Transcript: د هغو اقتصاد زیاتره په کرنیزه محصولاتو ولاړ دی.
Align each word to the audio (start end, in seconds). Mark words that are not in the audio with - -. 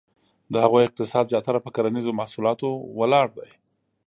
د 0.53 0.53
هغو 0.63 0.77
اقتصاد 0.87 1.25
زیاتره 1.31 1.59
په 1.63 1.69
کرنیزه 1.75 2.11
محصولاتو 2.19 2.67
ولاړ 2.99 3.27
دی. 3.37 3.49